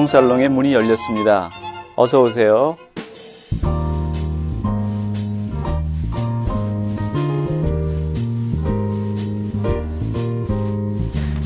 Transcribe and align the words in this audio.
명동살롱의 0.00 0.48
문이 0.48 0.72
열렸습니다. 0.72 1.50
어서 1.96 2.22
오세요. 2.22 2.76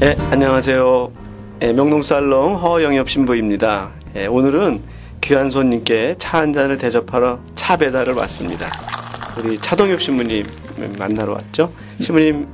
네, 0.00 0.16
안녕하세요. 0.30 1.11
네, 1.61 1.72
명동살롱 1.72 2.56
허영엽 2.56 3.08
신부입니다. 3.08 3.90
네, 4.12 4.26
오늘은 4.26 4.82
귀한 5.21 5.50
손님께 5.50 6.16
차 6.18 6.34
한 6.40 6.52
잔을 6.52 6.76
대접하러 6.79 7.39
차 7.54 7.76
배달을 7.76 8.14
왔습니다. 8.14 8.71
우리 9.39 9.58
차동엽 9.58 10.00
신부님 10.02 10.46
만나러 10.98 11.32
왔죠. 11.32 11.72
신부님 12.00 12.46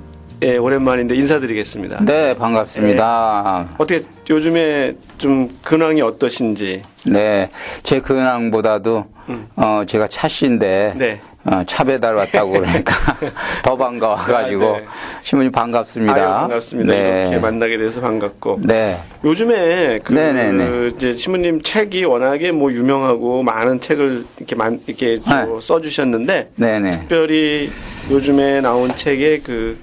예, 0.43 0.57
오랜만인데 0.57 1.15
인사드리겠습니다. 1.17 2.03
네, 2.05 2.35
반갑습니다. 2.35 3.67
예. 3.69 3.75
어떻게 3.77 4.03
요즘에 4.29 4.95
좀 5.19 5.49
근황이 5.63 6.01
어떠신지? 6.01 6.83
네, 7.05 7.51
제 7.83 8.01
근황보다도 8.01 9.05
음. 9.29 9.49
어 9.57 9.83
제가 9.87 10.09
차 10.09 10.29
씨인데 10.29 10.95
네. 10.97 11.21
어, 11.45 11.63
차 11.67 11.85
배달 11.85 12.15
왔다고 12.15 12.53
그러니까 12.53 12.95
더 13.65 13.77
반가워가지고 13.77 14.77
아, 14.77 14.79
네. 14.79 14.85
신부님 15.23 15.53
반갑습니다. 15.53 16.15
아유, 16.15 16.25
반갑습니다. 16.41 16.93
네. 16.95 17.21
이렇게 17.23 17.39
만나게 17.39 17.77
돼서 17.79 18.01
반갑고. 18.01 18.61
네. 18.63 18.99
요즘에 19.25 19.99
그 20.05 20.13
네네네. 20.13 20.93
이제 20.97 21.13
신부님 21.13 21.63
책이 21.63 22.05
워낙에 22.05 22.53
뭐 22.53 22.73
유명하고 22.73 23.43
많은 23.43 23.81
책을 23.81 24.25
이렇게 24.39 24.55
만 24.55 24.81
이렇게 24.87 25.19
네. 25.19 25.47
써주셨는데 25.61 26.53
네네. 26.57 26.91
특별히 27.01 27.71
요즘에 28.11 28.61
나온 28.61 28.95
책에 28.97 29.41
그 29.41 29.79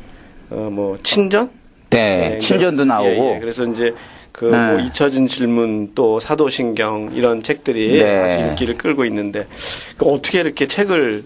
어, 0.50 0.70
뭐, 0.72 0.98
친전? 1.04 1.50
네, 1.90 2.30
네 2.32 2.40
친전도 2.40 2.86
나오고. 2.86 3.10
예, 3.10 3.36
예. 3.36 3.40
그래서 3.40 3.64
이제 3.66 3.94
그 4.32 4.46
네. 4.46 4.72
뭐 4.72 4.80
잊혀진 4.80 5.28
질문 5.28 5.94
또 5.96 6.20
사도신경 6.20 7.12
이런 7.16 7.42
책들이 7.42 8.04
네. 8.04 8.50
인기를 8.50 8.78
끌고 8.78 9.04
있는데 9.06 9.48
그 9.98 10.06
어떻게 10.06 10.42
이렇게 10.42 10.68
책을 10.68 11.24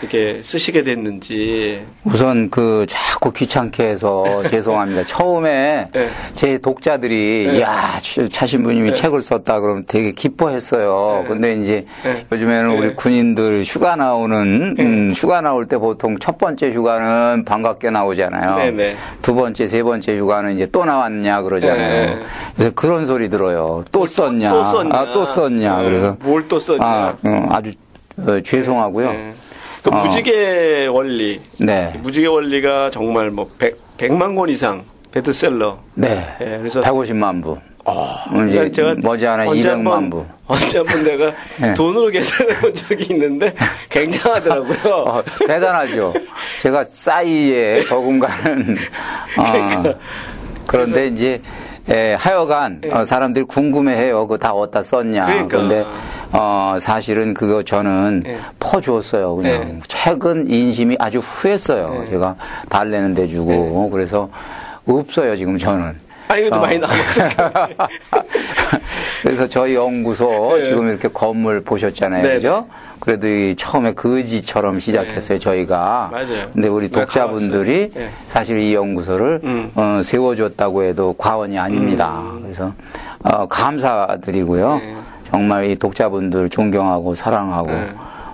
이렇게 0.00 0.40
쓰시게 0.42 0.84
됐는지. 0.84 1.84
우선 2.04 2.50
그 2.50 2.86
자꾸 2.88 3.32
귀찮게 3.32 3.84
해서 3.84 4.24
죄송합니다. 4.48 5.04
처음에 5.04 5.88
네. 5.92 6.08
제 6.34 6.58
독자들이 6.58 7.48
네. 7.52 7.60
야 7.62 7.98
차신부님이 8.30 8.90
네. 8.90 8.94
책을 8.94 9.22
썼다 9.22 9.60
그러면 9.60 9.84
되게 9.88 10.12
기뻐했어요. 10.12 11.22
네. 11.22 11.28
근데 11.28 11.54
이제 11.54 11.86
네. 12.04 12.26
요즘에는 12.30 12.70
우리 12.70 12.88
네. 12.88 12.94
군인들 12.94 13.64
휴가 13.64 13.96
나오는 13.96 14.76
음, 14.78 15.12
휴가 15.14 15.40
나올 15.40 15.66
때 15.66 15.76
보통 15.78 16.18
첫 16.20 16.38
번째 16.38 16.70
휴가는 16.70 17.44
반갑게 17.44 17.90
나오잖아요. 17.90 18.94
두 19.22 19.34
번째, 19.34 19.66
세 19.66 19.82
번째 19.82 20.16
휴가는 20.16 20.54
이제 20.54 20.68
또 20.70 20.84
나왔냐 20.84 21.42
그러잖아요. 21.42 22.18
그래서 22.54 22.70
그런 22.74 23.06
소리 23.06 23.28
들어요. 23.28 23.84
또 23.90 24.06
썼냐? 24.06 24.50
또 24.50 24.64
썼냐? 24.64 24.94
아, 24.94 25.12
또 25.12 25.24
썼냐? 25.24 25.82
그래서 25.82 26.16
뭘 26.20 26.46
또 26.48 26.58
썼냐? 26.58 26.84
아, 26.86 27.16
음, 27.26 27.46
아주 27.50 27.72
어, 28.18 28.40
죄송하고요. 28.42 29.14
그 29.82 29.90
어. 29.90 30.04
무지개 30.04 30.86
원리. 30.86 31.40
네. 31.58 31.92
무지개 32.02 32.26
원리가 32.26 32.90
정말 32.90 33.30
뭐 33.30 33.50
100, 33.58 33.96
100만 33.98 34.36
권 34.36 34.48
이상 34.48 34.84
베스트셀러. 35.12 35.78
네. 35.94 36.08
네. 36.38 36.58
그래서 36.58 36.80
150만 36.80 37.42
부. 37.42 37.58
어, 37.84 38.18
이제 38.48 38.70
제가 38.70 38.96
머지않아 38.98 39.46
200만 39.46 40.10
부. 40.10 40.24
언제 40.46 40.78
한번 40.78 41.04
내가 41.04 41.32
네. 41.60 41.72
돈으로 41.74 42.10
계산해 42.10 42.60
본 42.60 42.74
적이 42.74 43.06
있는데 43.10 43.54
굉장하더라고요. 43.88 44.94
어, 44.94 45.22
대단하죠. 45.46 46.12
제가 46.62 46.84
싸이에 46.84 47.84
버금가는. 47.84 48.76
어, 49.38 49.44
그러니까. 49.44 49.94
그런데 50.66 51.06
이제 51.08 51.40
예, 51.90 52.12
하여간 52.18 52.82
예. 52.84 52.90
어, 52.90 53.04
사람들이 53.04 53.46
궁금해해요. 53.46 54.26
그거 54.26 54.36
다 54.36 54.52
어디다 54.52 54.82
썼냐. 54.82 55.24
그러니까. 55.24 55.48
그런데 55.48 55.84
어, 56.32 56.76
사실은 56.80 57.34
그거 57.34 57.62
저는 57.62 58.24
예. 58.26 58.38
퍼주었어요. 58.58 59.36
그냥 59.36 59.52
예. 59.52 59.80
최근 59.88 60.48
인심이 60.50 60.96
아주 60.98 61.18
후했어요. 61.18 62.04
예. 62.06 62.10
제가 62.10 62.36
달래는 62.68 63.14
데 63.14 63.26
주고 63.26 63.86
예. 63.86 63.90
그래서 63.90 64.28
없어요 64.86 65.36
지금 65.36 65.56
저는. 65.58 65.96
아니, 66.28 66.42
이것도 66.42 66.58
어. 66.58 66.62
많이 66.62 66.78
남았어요. 66.78 67.30
그래서 69.22 69.46
저희 69.48 69.74
연구소 69.74 70.56
네. 70.58 70.64
지금 70.64 70.88
이렇게 70.88 71.08
건물 71.08 71.62
보셨잖아요. 71.62 72.22
네. 72.22 72.34
그죠? 72.34 72.66
그래도 73.00 73.26
이 73.26 73.54
처음에 73.56 73.94
거지처럼 73.94 74.78
시작했어요, 74.80 75.38
네. 75.38 75.42
저희가. 75.42 76.10
맞아요. 76.12 76.50
근데 76.52 76.68
우리 76.68 76.90
독자분들이 76.90 77.92
네. 77.94 78.10
사실 78.28 78.58
이 78.60 78.74
연구소를 78.74 79.40
음. 79.44 79.70
어, 79.74 80.00
세워줬다고 80.04 80.82
해도 80.84 81.14
과언이 81.16 81.58
아닙니다. 81.58 82.20
음. 82.20 82.42
그래서 82.42 82.72
어, 83.24 83.46
감사드리고요. 83.46 84.80
네. 85.28 85.30
정말 85.30 85.64
이 85.70 85.76
독자분들 85.76 86.48
존경하고 86.50 87.14
사랑하고 87.14 87.70
네. 87.70 87.90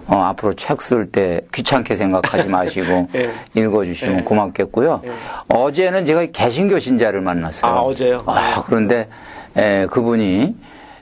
어, 0.07 0.17
앞으로 0.19 0.55
책 0.55 0.81
쓸 0.83 1.11
때 1.11 1.41
귀찮게 1.53 1.95
생각하지 1.95 2.49
마시고 2.49 3.09
네. 3.13 3.31
읽어주시면 3.57 4.17
네. 4.19 4.23
고맙겠고요. 4.25 5.01
네. 5.03 5.11
어제는 5.49 6.07
제가 6.07 6.27
개신교 6.27 6.79
신자를 6.79 7.21
만났어요. 7.21 7.71
아, 7.73 7.81
어제요? 7.83 8.23
아, 8.27 8.63
그런데 8.67 9.09
에, 9.57 9.87
그분이 9.87 10.55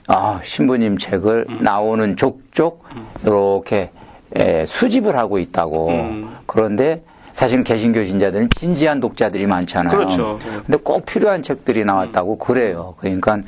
아, 0.09 0.41
신부님 0.45 0.99
책을 0.99 1.47
음. 1.49 1.59
나오는 1.63 2.17
족족 2.17 2.85
이렇게 3.25 3.91
에, 4.35 4.65
수집을 4.67 5.17
하고 5.17 5.39
있다고. 5.39 5.89
음. 5.91 6.37
그런데 6.47 7.03
사실 7.33 7.65
개신교 7.65 8.05
신자들은 8.05 8.51
진지한 8.57 9.01
독자들이 9.01 9.47
많잖아요. 9.47 9.97
그렇죠. 9.97 10.39
근데 10.67 10.77
꼭 10.83 11.07
필요한 11.07 11.43
책들이 11.43 11.85
나왔다고 11.85 12.39
그래요. 12.39 12.95
그러니까 12.99 13.39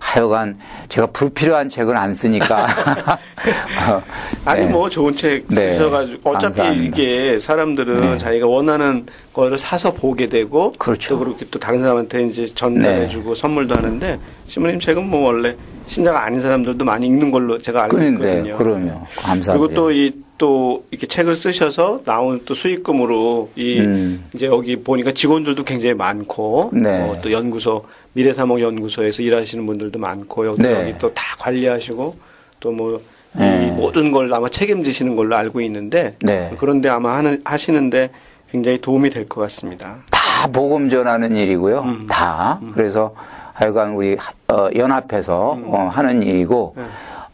하여간 0.00 0.58
제가 0.88 1.06
불필요한 1.08 1.68
책은 1.68 1.96
안 1.96 2.12
쓰니까. 2.12 2.66
어, 3.88 4.02
아니, 4.44 4.66
네. 4.66 4.72
뭐 4.72 4.88
좋은 4.88 5.14
책 5.14 5.44
네. 5.48 5.72
쓰셔가지고. 5.74 6.30
어차피 6.30 6.56
감사합니다. 6.56 6.84
이게 6.98 7.38
사람들은 7.38 8.00
네. 8.00 8.18
자기가 8.18 8.46
원하는 8.46 9.06
거를 9.32 9.56
사서 9.56 9.92
보게 9.92 10.28
되고. 10.28 10.72
그렇죠. 10.72 11.10
또 11.10 11.18
그렇게 11.20 11.46
또 11.50 11.58
다른 11.58 11.80
사람한테 11.80 12.24
이제 12.24 12.46
전달해주고 12.46 13.34
네. 13.34 13.40
선물도 13.40 13.76
하는데, 13.76 14.18
신부님 14.48 14.80
책은 14.80 15.08
뭐 15.08 15.26
원래 15.28 15.54
신자가 15.86 16.24
아닌 16.24 16.40
사람들도 16.40 16.84
많이 16.84 17.06
읽는 17.06 17.30
걸로 17.30 17.58
제가 17.58 17.84
알고 17.84 18.02
있거든요. 18.02 18.56
그럼요. 18.56 19.06
감사합니다. 19.22 19.52
그리고 19.52 19.68
또 19.74 19.92
이 19.92 20.30
또 20.40 20.86
이렇게 20.90 21.06
책을 21.06 21.36
쓰셔서 21.36 22.00
나온 22.06 22.40
또 22.46 22.54
수익금으로 22.54 23.50
이 23.56 23.78
음. 23.78 24.24
이제 24.34 24.46
여기 24.46 24.74
보니까 24.74 25.12
직원들도 25.12 25.64
굉장히 25.64 25.92
많고 25.94 26.70
네. 26.72 27.02
어, 27.02 27.20
또 27.20 27.30
연구소 27.30 27.84
미래사목연구소에서 28.12 29.22
일하시는 29.22 29.64
분들도 29.66 29.98
많고 29.98 30.46
여기, 30.46 30.62
네. 30.62 30.80
여기 30.80 30.98
또다 30.98 31.22
관리하시고 31.38 32.16
또뭐 32.60 33.00
네. 33.32 33.70
모든 33.70 34.10
걸 34.10 34.32
아마 34.34 34.48
책임지시는 34.48 35.16
걸로 35.16 35.36
알고 35.36 35.60
있는데 35.62 36.16
네. 36.20 36.52
그런데 36.58 36.88
아마 36.88 37.16
하는 37.16 37.40
하시는데 37.44 38.10
굉장히 38.50 38.78
도움이 38.80 39.10
될 39.10 39.28
것 39.28 39.40
같습니다. 39.42 39.96
다 40.10 40.48
복음 40.48 40.88
전하는 40.88 41.36
일이고요. 41.36 41.80
음. 41.82 42.06
다 42.08 42.58
음. 42.62 42.72
그래서 42.74 43.14
하여간 43.52 43.90
우리 43.92 44.16
어, 44.48 44.68
연합해서 44.74 45.54
음. 45.54 45.64
어, 45.68 45.88
하는 45.88 46.22
일이고 46.22 46.74
네. 46.76 46.82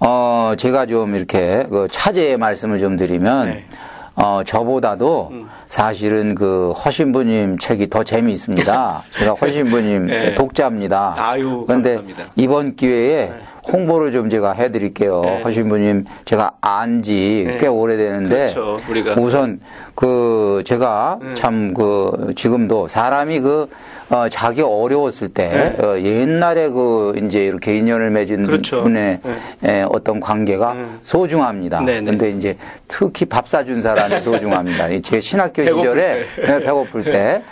어 0.01 0.53
제가 0.59 0.85
좀 0.87 1.15
이렇게 1.15 1.67
그 1.71 1.89
차제의 1.91 2.37
말씀을 2.37 2.79
좀 2.79 2.97
드리면. 2.97 3.63
네. 4.17 4.23
어, 4.23 4.43
저보다도 4.45 5.29
음. 5.33 5.49
사실은 5.67 6.35
그 6.35 6.73
허신부님 6.73 7.59
책이 7.59 7.91
더 7.91 8.03
재미있습니다. 8.03 9.05
제가 9.13 9.35
허신부님 9.35 10.07
네. 10.07 10.35
독자입니다. 10.35 11.15
아유, 11.17 11.65
그런데 11.67 12.01
이번 12.35 12.77
기회에 12.77 13.27
네. 13.27 13.41
홍보를 13.71 14.13
좀 14.13 14.31
제가 14.31 14.53
해드릴게요. 14.53 15.21
네. 15.23 15.43
허신부님 15.43 16.05
제가 16.25 16.53
안지 16.61 17.45
네. 17.47 17.59
꽤 17.59 17.67
오래되는데 17.67 18.55
그렇죠, 18.55 18.79
우선 19.19 19.61
그 19.95 20.63
제가 20.65 21.19
네. 21.21 21.35
참그 21.35 22.33
지금도 22.37 22.89
사람이 22.89 23.41
그 23.41 23.69
어, 24.09 24.29
자기 24.29 24.63
어려웠을 24.63 25.29
때 25.31 25.49
네. 25.49 25.85
어, 25.85 25.99
옛날에 25.99 26.69
그 26.69 27.21
이제 27.25 27.45
이렇게 27.45 27.77
인연을 27.77 28.11
맺은 28.11 28.45
그렇죠. 28.45 28.83
분의 28.85 29.19
네. 29.61 29.81
에, 29.81 29.83
어떤 29.89 30.21
관계가 30.21 30.73
음. 30.73 30.99
소중합니다. 31.03 31.81
네, 31.81 32.01
네. 32.01 32.05
근데 32.05 32.31
이제 32.31 32.57
특히 32.87 33.25
밥 33.25 33.49
사준 33.49 33.81
사람이 33.81 34.21
소중합니다. 34.21 34.89
제 35.03 35.21
신학교 35.21 35.65
시절에 35.65 36.25
때. 36.37 36.47
네, 36.47 36.59
배고플 36.65 37.05
때 37.05 37.11
네. 37.13 37.43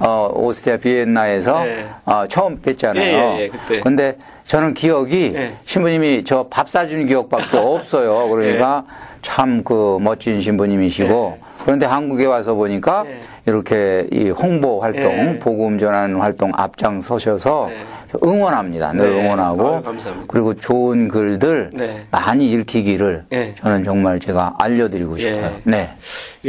어, 0.00 0.30
오스트리아 0.34 0.76
비엔나에서 0.76 1.64
네. 1.64 1.86
어, 2.04 2.24
처음 2.28 2.60
뵀잖아요. 2.60 2.98
예, 2.98 3.38
예, 3.38 3.50
예, 3.70 3.80
근데 3.80 4.16
저는 4.44 4.74
기억이 4.74 5.34
신부님이 5.64 6.24
저 6.24 6.46
밥 6.50 6.68
사준 6.68 7.06
기억밖에 7.06 7.56
없어요. 7.56 8.28
그러니까 8.28 8.84
참 9.22 9.62
그 9.64 9.98
멋진 10.00 10.40
신부님이시고 10.42 11.38
그런데 11.64 11.86
한국에 11.86 12.26
와서 12.26 12.54
보니까 12.54 13.04
네. 13.04 13.20
이렇게 13.46 14.06
이 14.12 14.30
홍보 14.30 14.80
활동, 14.80 15.02
네. 15.02 15.38
복음 15.38 15.78
전하는 15.78 16.16
활동 16.16 16.52
앞장서셔서 16.54 17.70
네. 17.70 17.76
응원합니다. 18.24 18.92
늘 18.92 19.10
네. 19.10 19.20
응원하고 19.24 19.76
아유, 19.76 19.82
그리고 20.28 20.54
좋은 20.54 21.08
글들 21.08 21.70
네. 21.72 22.06
많이 22.10 22.48
읽히기를 22.50 23.24
네. 23.30 23.54
저는 23.58 23.84
정말 23.84 24.20
제가 24.20 24.54
알려드리고 24.58 25.16
싶어요. 25.16 25.50
네. 25.64 25.90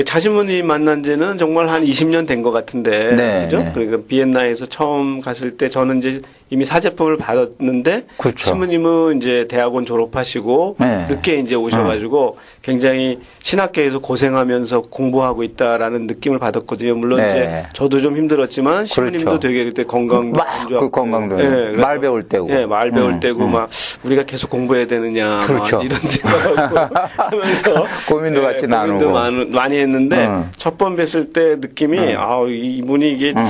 자신분이 0.06 0.62
만난 0.64 1.04
지는 1.04 1.38
정말 1.38 1.70
한 1.70 1.84
20년 1.86 2.28
된 2.28 2.44
것 2.44 2.52
같은데, 2.52 3.46
그죠? 3.46 3.72
그러니까 3.74 4.00
비엔나에서 4.08 4.66
처음 4.66 5.22
갔을 5.22 5.56
때 5.56 5.70
저는 5.70 6.00
이제 6.00 6.20
이미 6.50 6.66
사제품을 6.66 7.18
받았는데 7.18 8.08
그렇죠. 8.18 8.50
신부님은 8.50 9.18
이제 9.22 9.48
대학원 9.50 9.86
졸업하시고 9.86 10.76
네. 10.80 11.06
늦게 11.10 11.36
이제 11.38 11.56
오셔가지고 11.56 12.26
어. 12.28 12.36
굉장히 12.62 13.20
신학계에서 13.42 14.00
고생하면서 14.00 14.82
공부하고 14.90 15.44
있다라는 15.44 16.06
느낌을 16.08 16.40
받았거든요. 16.40 16.83
물론 16.92 17.20
네. 17.20 17.30
이제 17.30 17.64
저도 17.74 18.02
좀 18.02 18.18
힘들었지만 18.18 18.86
신부님도 18.86 19.26
그렇죠. 19.26 19.40
되게 19.40 19.66
그때 19.66 19.84
건강도 19.84 20.40
그 20.68 20.90
건강도 20.90 21.38
네, 21.38 21.72
말 21.72 22.00
배울 22.00 22.24
때고, 22.24 22.48
네, 22.48 22.66
말 22.66 22.92
배울 22.92 23.14
음, 23.14 23.20
때고 23.20 23.46
음. 23.46 23.52
막 23.52 23.70
우리가 24.04 24.24
계속 24.24 24.50
공부해야 24.50 24.86
되느냐 24.88 25.42
그렇죠. 25.46 25.82
이런 25.82 26.00
생각을 26.00 26.58
하면서 27.18 27.86
고민도 28.08 28.42
네, 28.42 28.48
같이 28.48 28.68
나누고 28.68 29.12
많이 29.52 29.78
했는데 29.78 30.26
음. 30.26 30.52
첫번 30.58 30.96
뵀을 30.96 31.34
때 31.34 31.56
느낌이 31.56 31.98
음. 31.98 32.16
아 32.18 32.42
이분이 32.48 33.14
이게 33.14 33.34
음. 33.36 33.44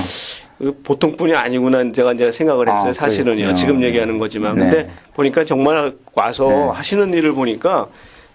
그 0.58 0.80
보통 0.84 1.18
분이 1.18 1.36
아니구나 1.36 1.92
제가 1.92 2.14
이제 2.14 2.32
생각을 2.32 2.70
했어요. 2.70 2.90
아, 2.90 2.94
사실은요. 2.94 3.36
그래요. 3.36 3.54
지금 3.54 3.84
얘기하는 3.84 4.18
거지만. 4.18 4.56
네. 4.56 4.62
근데 4.62 4.90
보니까 5.14 5.44
정말 5.44 5.94
와서 6.14 6.48
네. 6.48 6.70
하시는 6.74 7.12
일을 7.14 7.34
보니까 7.34 7.88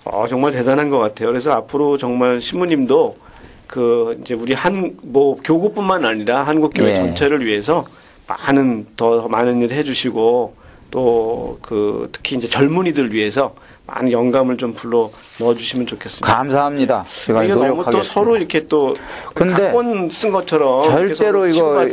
어, 0.04 0.26
정말 0.28 0.52
대단한 0.52 0.90
것 0.90 0.98
같아요. 0.98 1.28
그래서 1.28 1.52
앞으로 1.52 1.96
정말 1.96 2.40
신부님도 2.40 3.16
그 3.68 4.18
이제 4.20 4.34
우리 4.34 4.54
한 4.54 4.96
뭐 5.02 5.36
교구뿐만 5.44 6.04
아니라 6.04 6.42
한국 6.42 6.72
교회 6.74 6.94
네. 6.94 6.96
전체를 6.96 7.44
위해서 7.46 7.86
많은 8.26 8.86
더 8.96 9.28
많은 9.28 9.62
일을 9.62 9.76
해주시고 9.76 10.56
또 10.90 11.58
그 11.62 12.08
특히 12.12 12.36
이제 12.36 12.48
젊은이들 12.48 13.12
위해서 13.12 13.54
많은 13.88 14.12
영감을 14.12 14.58
좀 14.58 14.74
불러 14.74 15.10
넣어주시면 15.40 15.86
좋겠습니다. 15.86 16.26
감사합니다. 16.26 17.04
제가 17.08 17.44
이게 17.44 17.54
너무 17.54 17.82
또 17.90 18.02
서로 18.02 18.36
이렇게 18.36 18.66
또 18.66 18.94
근데 19.34 19.54
각본 19.54 20.10
쓴 20.10 20.30
것처럼 20.30 20.84
절대로 20.84 21.46
이거. 21.46 21.86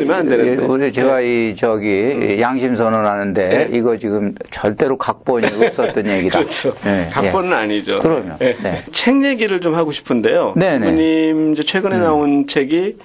우리 0.67 0.91
제가 0.91 1.19
네. 1.19 1.25
이 1.51 1.55
저기 1.55 1.87
음. 1.87 2.37
양심 2.41 2.75
선언하는데 2.75 3.47
네. 3.47 3.77
이거 3.77 3.97
지금 3.97 4.35
절대로 4.51 4.97
각본이 4.97 5.47
없었던 5.67 6.05
얘기다. 6.07 6.39
그렇죠. 6.39 6.73
네. 6.83 7.09
각본은 7.13 7.51
예. 7.51 7.55
아니죠. 7.55 7.99
그러면 7.99 8.35
네. 8.39 8.57
네. 8.61 8.83
책 8.91 9.23
얘기를 9.23 9.61
좀 9.61 9.75
하고 9.75 9.93
싶은데요. 9.93 10.53
네, 10.57 10.77
네. 10.77 10.85
부모님 10.85 11.53
이제 11.53 11.63
최근에 11.63 11.95
음. 11.95 12.03
나온 12.03 12.47
책이 12.47 12.97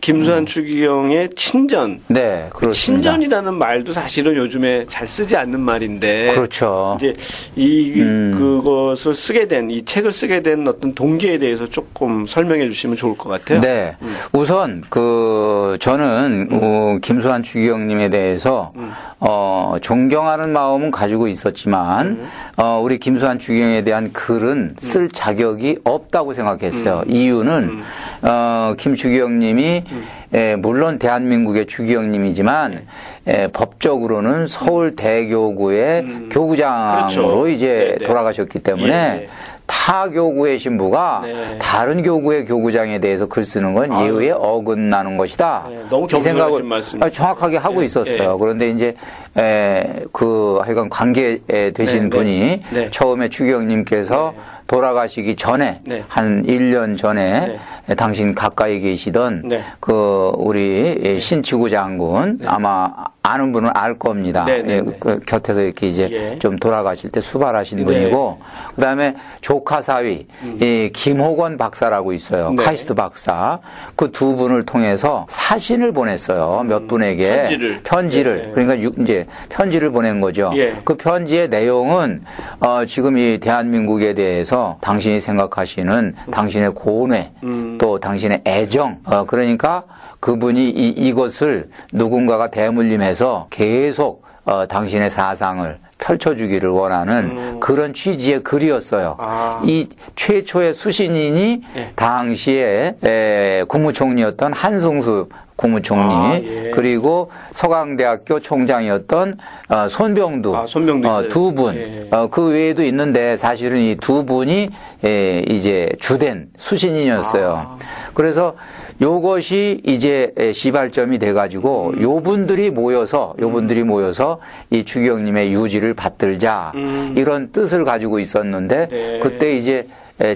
김수환 0.00 0.38
음. 0.40 0.46
추기경의 0.46 1.30
친전. 1.36 2.00
네, 2.08 2.48
그 2.52 2.72
친전이라는 2.72 3.54
말도 3.54 3.92
사실은 3.92 4.36
요즘에 4.36 4.86
잘 4.88 5.06
쓰지 5.06 5.36
않는 5.36 5.60
말인데. 5.60 6.32
그렇죠. 6.34 6.96
이제 6.98 7.12
이 7.56 7.92
음. 8.00 8.34
그것을 8.36 9.14
쓰게 9.14 9.46
된 9.48 9.66
이 9.70 9.84
책을 9.84 10.12
쓰게 10.12 10.42
된 10.42 10.66
어떤 10.68 10.94
동기에 10.94 11.38
대해서 11.38 11.66
조금 11.68 12.26
설명해 12.26 12.68
주시면 12.68 12.96
좋을 12.96 13.16
것 13.16 13.28
같아요. 13.28 13.60
네. 13.60 13.96
음. 14.02 14.14
우선 14.32 14.82
그 14.88 15.76
저는 15.80 16.48
음. 16.52 16.58
어, 16.62 16.98
김수환 17.02 17.42
추기경님에 17.42 18.08
대해서 18.10 18.72
음. 18.76 18.92
어, 19.18 19.76
존경하는 19.80 20.50
마음은 20.52 20.90
가지고 20.90 21.28
있었지만 21.28 22.06
음. 22.06 22.28
어, 22.56 22.80
우리 22.82 22.98
김수환 22.98 23.38
추기경에 23.38 23.82
대한 23.82 24.12
글은 24.12 24.76
쓸 24.78 25.08
자격이 25.08 25.78
없다고 25.84 26.32
생각했어요. 26.32 27.02
이유는 27.06 27.80
어, 28.22 28.74
김 28.78 28.94
추기경님이 28.94 29.75
음. 29.90 30.06
에, 30.34 30.56
물론 30.56 30.98
대한민국의 30.98 31.66
주기영님이지만 31.66 32.84
네. 33.24 33.42
에, 33.44 33.46
법적으로는 33.48 34.46
서울 34.46 34.96
대교구의 34.96 36.00
음. 36.00 36.28
교구장으로 36.30 36.96
그렇죠. 37.06 37.48
이제 37.48 37.66
네, 37.66 37.96
네. 37.98 38.04
돌아가셨기 38.06 38.58
때문에 38.60 38.92
예, 38.92 39.22
예. 39.22 39.28
타 39.66 40.08
교구의 40.08 40.58
신부가 40.60 41.22
네. 41.24 41.58
다른 41.58 42.02
교구의 42.02 42.44
교구장에 42.44 43.00
대해서 43.00 43.26
글 43.26 43.42
쓰는 43.44 43.74
건 43.74 43.90
아유. 43.92 44.16
예의에 44.20 44.30
어긋나는 44.32 45.16
것이다. 45.16 45.66
네, 45.68 45.80
너무 45.90 46.06
이 46.12 46.20
생각을 46.20 46.62
말씀. 46.62 47.00
정확하게 47.10 47.56
하고 47.56 47.80
네, 47.80 47.86
있었어요. 47.86 48.38
그런데 48.38 48.70
이제 48.70 48.94
에, 49.36 50.04
그 50.12 50.60
하여간 50.62 50.88
관계 50.88 51.40
되신 51.74 52.10
분이 52.10 52.62
처음에 52.92 53.28
추기영님께서 53.28 54.34
돌아가시기 54.66 55.36
전에 55.36 55.80
네. 55.84 56.04
한 56.08 56.42
1년 56.44 56.96
전에 56.96 57.46
네. 57.46 57.58
당신 57.94 58.34
가까이 58.34 58.80
계시던 58.80 59.42
네. 59.48 59.62
그 59.78 60.32
우리 60.36 61.20
신치구 61.20 61.70
장군 61.70 62.38
네. 62.40 62.46
아마 62.46 62.92
아는 63.26 63.52
분은 63.52 63.70
알 63.74 63.98
겁니다. 63.98 64.44
네, 64.44 64.62
네, 64.62 64.74
예, 64.76 64.80
그 64.98 65.20
곁에서 65.20 65.60
이렇게 65.60 65.86
이제 65.86 66.08
예. 66.12 66.38
좀 66.38 66.56
돌아가실 66.56 67.10
때 67.10 67.20
수발하신 67.20 67.84
분이고 67.84 68.38
그 68.74 68.80
다음에 68.80 69.14
조카 69.40 69.80
사위 69.80 70.26
음. 70.42 70.58
이 70.60 70.90
김호건 70.92 71.56
박사라고 71.58 72.12
있어요. 72.12 72.54
카이스트 72.56 72.94
박사 72.94 73.60
그 73.94 74.06
두 74.16 74.34
분을 74.34 74.64
통해서 74.64 75.26
사신을 75.28 75.92
보냈어요. 75.92 76.64
몇 76.66 76.82
음. 76.82 76.86
분에게 76.88 77.42
편지를 77.42 77.80
편지를 77.82 78.52
그러니까 78.54 78.74
이제 79.02 79.26
편지를 79.50 79.90
보낸 79.90 80.20
거죠. 80.22 80.52
예. 80.56 80.74
그 80.84 80.96
편지의 80.96 81.48
내용은 81.50 82.22
어 82.60 82.84
지금 82.86 83.18
이 83.18 83.38
대한민국에 83.38 84.14
대해서 84.14 84.78
당신이 84.80 85.20
생각하시는 85.20 86.14
당신의 86.30 86.72
고뇌 86.74 87.32
음. 87.42 87.76
또 87.78 87.98
당신의 87.98 88.40
애정 88.46 88.98
어, 89.04 89.24
그러니까 89.26 89.84
그분이 90.30 90.70
이, 90.70 90.88
이것을 90.88 91.68
누군가가 91.92 92.50
대물림해서 92.50 93.46
계속 93.48 94.24
어, 94.44 94.66
당신의 94.66 95.08
사상을 95.08 95.78
펼쳐주기를 95.98 96.68
원하는 96.68 97.14
음. 97.30 97.60
그런 97.60 97.94
취지의 97.94 98.42
글이었어요. 98.42 99.14
아. 99.18 99.62
이 99.64 99.88
최초의 100.16 100.74
수신인이 100.74 101.62
네. 101.74 101.92
당시에 101.94 102.96
에, 103.04 103.64
국무총리였던 103.68 104.52
한승수 104.52 105.28
국무총리 105.54 106.14
아, 106.14 106.34
예. 106.34 106.70
그리고 106.74 107.30
서강대학교 107.52 108.40
총장이었던 108.40 109.38
어, 109.68 109.88
손병두, 109.88 110.54
아, 110.56 110.66
손병두 110.66 111.08
어, 111.08 111.28
두 111.28 111.54
분. 111.54 111.76
예. 111.76 112.08
어, 112.10 112.26
그 112.28 112.48
외에도 112.48 112.82
있는데 112.84 113.36
사실은 113.36 113.78
이 113.80 113.96
두 113.96 114.26
분이 114.26 114.70
예, 115.06 115.38
이제 115.48 115.88
주된 116.00 116.48
수신인이었어요. 116.58 117.54
아. 117.56 117.78
그래서 118.12 118.54
요것이 119.00 119.82
이제 119.84 120.32
시발점이 120.54 121.18
돼가지고 121.18 121.92
음. 121.96 122.02
요 122.02 122.20
분들이 122.20 122.70
모여서 122.70 123.34
요 123.40 123.50
분들이 123.50 123.82
음. 123.82 123.88
모여서 123.88 124.40
이 124.70 124.84
추기경님의 124.84 125.52
유지를 125.52 125.94
받들자 125.94 126.72
음. 126.74 127.14
이런 127.16 127.52
뜻을 127.52 127.84
가지고 127.84 128.18
있었는데 128.18 128.88
네. 128.88 129.20
그때 129.20 129.56
이제 129.56 129.86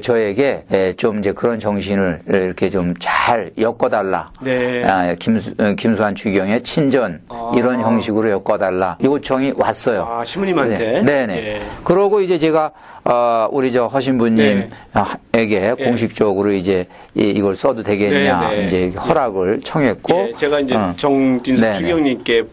저에게 0.03 0.65
좀 0.97 1.19
이제 1.21 1.33
그런 1.33 1.59
정신을 1.59 2.23
이렇게 2.29 2.71
좀 2.71 2.95
잘 3.31 3.51
엮어달라. 3.59 4.33
네. 4.43 4.83
아, 4.85 5.15
김수, 5.15 5.55
어, 5.59 5.73
김수환 5.77 6.15
추경의 6.15 6.63
친전 6.65 7.21
아. 7.29 7.53
이런 7.57 7.81
형식으로 7.81 8.29
엮어달라. 8.31 8.99
요청이 9.03 9.53
왔어요. 9.57 10.03
아, 10.03 10.25
신부님한테? 10.25 11.03
네. 11.03 11.27
네. 11.27 11.63
그러고 11.85 12.21
이제 12.21 12.39
제가 12.39 12.73
어, 13.05 13.49
우리 13.53 13.71
저 13.73 13.87
허신부님에게 13.87 14.69
네. 15.33 15.75
공식적으로 15.79 16.53
이제 16.53 16.87
이, 17.15 17.41
걸 17.41 17.55
써도 17.55 17.83
되겠냐 17.83 18.49
네, 18.51 18.57
네. 18.57 18.67
이제 18.67 18.99
허락을 18.99 19.61
청했고 19.63 20.29
예, 20.29 20.33
제가 20.37 20.61
이제 20.61 20.75
어. 20.75 20.93
정진수 20.97 21.75
추경님께 21.75 22.45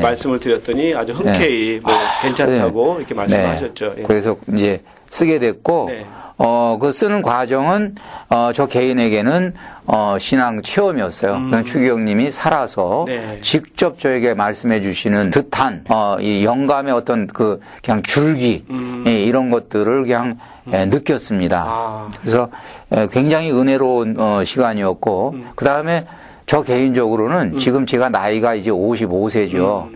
말씀을 0.00 0.38
드렸더니 0.38 0.94
아주 0.94 1.12
흔쾌히 1.12 1.80
뭐 1.82 1.92
괜찮다고 2.22 2.96
이렇게 2.98 3.14
말씀하셨죠. 3.14 3.94
예. 3.98 4.02
그래서 4.02 4.36
이제 4.54 4.82
쓰게 5.10 5.38
됐고. 5.38 5.90
어, 6.38 6.76
그 6.80 6.92
쓰는 6.92 7.22
과정은, 7.22 7.94
어, 8.28 8.50
저 8.54 8.66
개인에게는, 8.66 9.54
어, 9.86 10.16
신앙 10.18 10.60
체험이었어요. 10.60 11.34
음. 11.34 11.64
추기경님이 11.64 12.30
살아서 12.30 13.04
네. 13.06 13.38
직접 13.40 13.98
저에게 13.98 14.34
말씀해 14.34 14.80
주시는 14.82 15.30
듯한, 15.30 15.84
어, 15.88 16.18
이 16.20 16.44
영감의 16.44 16.92
어떤 16.92 17.26
그, 17.26 17.60
그냥 17.82 18.02
줄기, 18.02 18.64
음. 18.68 19.04
예, 19.08 19.12
이런 19.12 19.50
것들을 19.50 20.02
그냥 20.02 20.38
음. 20.66 20.72
예, 20.74 20.84
느꼈습니다. 20.84 21.64
아. 21.66 22.10
그래서 22.20 22.50
예, 22.94 23.08
굉장히 23.10 23.50
은혜로운, 23.50 24.16
어, 24.18 24.44
시간이었고, 24.44 25.30
음. 25.34 25.48
그 25.54 25.64
다음에 25.64 26.06
저 26.44 26.62
개인적으로는 26.62 27.54
음. 27.54 27.58
지금 27.58 27.86
제가 27.86 28.10
나이가 28.10 28.54
이제 28.54 28.70
55세죠. 28.70 29.88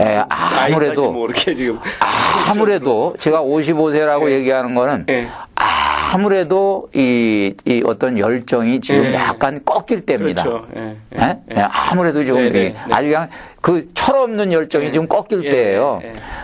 예, 0.00 0.24
아무래도 0.28 1.12
뭐 1.12 1.26
이렇게 1.26 1.54
지금 1.54 1.78
아무래도 2.48 3.14
제가 3.20 3.42
55세라고 3.42 4.28
예. 4.28 4.34
얘기하는 4.34 4.74
거는 4.74 5.06
예. 5.08 5.28
아무래도 6.12 6.88
이, 6.94 7.54
이 7.64 7.82
어떤 7.86 8.18
열정이 8.18 8.80
지금 8.80 9.04
예. 9.04 9.14
약간 9.14 9.60
꺾일 9.64 10.04
때입니다. 10.04 10.42
그렇죠. 10.42 10.66
예. 10.76 10.96
예. 11.16 11.38
예. 11.56 11.60
아무래도 11.60 12.24
좀 12.24 12.38
네, 12.38 12.50
네, 12.50 12.62
네. 12.70 12.76
아주 12.90 13.06
그냥 13.06 13.28
그 13.60 13.88
철없는 13.94 14.52
열정이 14.52 14.92
좀 14.92 15.06
꺾일 15.06 15.42
때예요. 15.42 16.02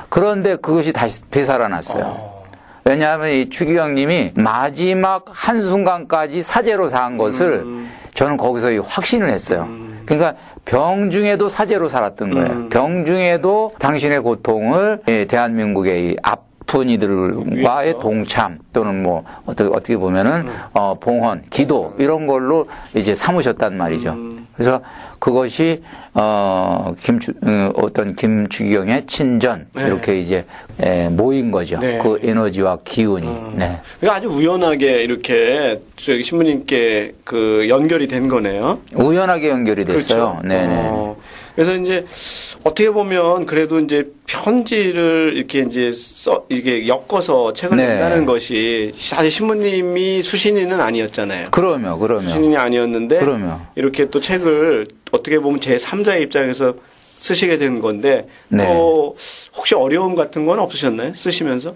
그런데 0.09 0.57
그것이 0.57 0.93
다시 0.93 1.29
되살아났어요. 1.31 2.05
어. 2.05 2.41
왜냐하면 2.85 3.31
이 3.31 3.51
추기경님이 3.51 4.33
마지막 4.35 5.25
한 5.29 5.63
순간까지 5.63 6.43
사제로 6.43 6.89
사한 6.89 7.19
것을 7.19 7.63
음. 7.65 7.91
저는 8.15 8.37
거기서 8.37 8.81
확신을 8.81 9.29
했어요. 9.29 9.67
음. 9.69 10.03
그러니까 10.07 10.35
병 10.71 11.11
중에도 11.11 11.49
사제로 11.49 11.89
살았던 11.89 12.31
거예요. 12.31 12.49
음. 12.49 12.69
병 12.69 13.05
중에도 13.05 13.73
당신의 13.81 14.21
고통을 14.21 15.01
대한민국의 15.27 16.17
아픈 16.23 16.89
이들과의 16.89 17.99
동참 17.99 18.61
또는 18.73 19.03
뭐 19.03 19.25
어떻게 19.47 19.69
어떻게 19.69 19.97
보면은 19.97 20.47
음. 20.47 20.53
어 20.73 20.95
봉헌, 21.01 21.47
기도 21.51 21.93
이런 21.99 22.29
걸로 22.29 22.69
이제 22.95 23.17
삼으셨단 23.17 23.77
말이죠. 23.77 24.11
음. 24.11 24.47
그래서 24.55 24.81
그것이 25.21 25.83
어 26.15 26.95
김주 26.99 27.33
어, 27.45 27.73
어떤 27.77 28.17
김주경의 28.17 29.07
친전 29.07 29.67
네. 29.75 29.85
이렇게 29.87 30.19
이제 30.19 30.45
에, 30.81 31.09
모인 31.09 31.53
거죠. 31.53 31.79
네. 31.79 31.99
그 32.03 32.19
에너지와 32.23 32.79
기운이. 32.85 33.29
음. 33.29 33.55
네. 33.57 33.79
아주 34.09 34.29
우연하게 34.29 35.05
이렇게 35.05 35.81
저기 35.97 36.23
신부님께 36.23 37.13
그 37.23 37.67
연결이 37.69 38.09
된 38.09 38.29
거네요. 38.29 38.81
우연하게 38.95 39.51
연결이 39.51 39.85
됐어요. 39.85 40.39
그렇죠. 40.39 40.49
네. 40.49 40.67
어. 40.67 41.17
그래서 41.55 41.75
이제 41.77 42.07
어떻게 42.65 42.91
보면 42.91 43.47
그래도 43.47 43.79
이제 43.79 44.11
편지를 44.27 45.33
이렇게 45.37 45.61
이제 45.61 45.93
써 45.93 46.45
이게 46.49 46.87
엮어서 46.87 47.53
책을 47.53 47.77
네. 47.77 47.87
낸다는 47.87 48.27
것이 48.27 48.93
사실 48.97 49.31
신부님이 49.31 50.23
수신인은 50.23 50.81
아니었잖아요. 50.81 51.49
그러면 51.51 51.99
그러면 51.99 52.27
수신인이 52.27 52.57
아니었는데 52.57 53.19
그러면 53.19 53.61
이렇게 53.77 54.09
또 54.11 54.21
책을 54.21 54.87
어떻게 55.13 55.39
보면 55.39 55.61
제 55.61 55.77
3자의 55.77 56.23
입장에서 56.23 56.75
쓰시게 57.21 57.59
된 57.59 57.81
건데 57.81 58.27
네. 58.49 58.67
또 58.67 59.15
혹시 59.55 59.75
어려움 59.75 60.15
같은 60.15 60.47
건 60.47 60.59
없으셨나요? 60.59 61.13
쓰시면서? 61.15 61.75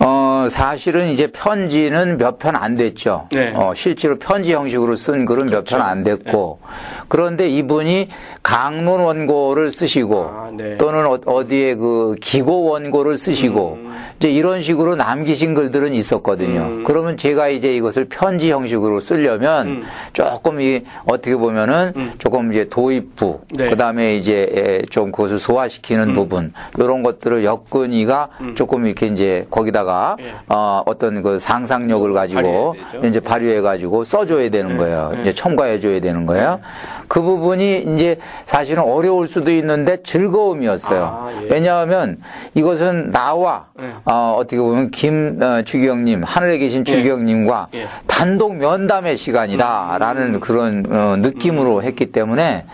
어 0.00 0.46
사실은 0.48 1.08
이제 1.10 1.26
편지는 1.26 2.16
몇 2.16 2.38
편 2.38 2.56
안 2.56 2.76
됐죠. 2.76 3.28
네. 3.32 3.52
어 3.54 3.72
실제로 3.74 4.18
편지 4.18 4.52
형식으로 4.54 4.96
쓴 4.96 5.24
글은 5.26 5.46
그렇죠. 5.46 5.76
몇편 5.76 5.86
안 5.86 6.02
됐고 6.02 6.58
네. 6.62 6.68
그런데 7.08 7.48
이분이 7.48 8.08
강론 8.42 9.00
원고를 9.00 9.70
쓰시고 9.70 10.22
아, 10.24 10.50
네. 10.56 10.76
또는 10.78 11.04
어, 11.06 11.46
디에그 11.46 12.14
기고 12.20 12.64
원고를 12.64 13.18
쓰시고 13.18 13.72
음. 13.74 13.94
이제 14.18 14.30
이런 14.30 14.60
식으로 14.62 14.96
남기신 14.96 15.54
글들은 15.54 15.92
있었거든요. 15.94 16.60
음. 16.60 16.84
그러면 16.84 17.16
제가 17.18 17.48
이제 17.48 17.74
이것을 17.74 18.06
편지 18.06 18.50
형식으로 18.50 19.00
쓰려면 19.00 19.66
음. 19.66 19.82
조금 20.12 20.60
이 20.60 20.82
어떻게 21.06 21.36
보면은 21.36 21.92
음. 21.96 22.12
조금 22.18 22.50
이제 22.52 22.66
도입부 22.70 23.40
네. 23.50 23.68
그다음에 23.70 24.16
이제 24.16 24.84
좀 24.86 25.12
그것을 25.12 25.38
소화시키는 25.38 26.10
음. 26.10 26.14
부분 26.14 26.50
이런 26.78 27.02
것들을 27.02 27.44
엮은이가 27.44 28.28
음. 28.40 28.54
조금 28.54 28.86
이렇게 28.86 29.06
이제 29.06 29.46
거기다가 29.50 30.16
예. 30.20 30.34
어, 30.48 30.82
어떤 30.86 31.22
그 31.22 31.38
상상력을 31.38 32.12
가지고 32.12 32.76
이제 33.04 33.20
발휘해 33.20 33.60
가지고 33.60 34.04
써줘야 34.04 34.50
되는 34.50 34.72
네. 34.72 34.76
거예요. 34.76 35.10
네. 35.14 35.20
이제 35.22 35.32
첨가해 35.32 35.80
줘야 35.80 36.00
되는 36.00 36.26
거예요. 36.26 36.56
네. 36.56 36.60
그 37.08 37.22
부분이 37.22 37.94
이제 37.94 38.18
사실은 38.44 38.82
어려울 38.82 39.28
수도 39.28 39.52
있는데 39.52 40.02
즐거움이었어요. 40.02 41.04
아, 41.04 41.30
예. 41.42 41.46
왜냐하면 41.48 42.18
이것은 42.54 43.10
나와 43.10 43.66
네. 43.78 43.92
어, 44.04 44.36
어떻게 44.38 44.58
보면 44.58 44.90
김주경님 44.90 46.22
어, 46.22 46.26
하늘에 46.26 46.58
계신 46.58 46.84
주경님과 46.84 47.68
예. 47.74 47.80
예. 47.80 47.86
단독 48.06 48.56
면담의 48.56 49.16
시간이다라는 49.16 50.34
음. 50.34 50.40
그런 50.40 50.84
어, 50.88 51.16
느낌으로 51.16 51.78
음. 51.78 51.82
했기 51.82 52.06
때문에 52.06 52.64